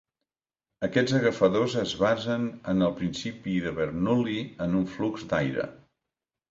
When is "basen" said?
2.05-2.49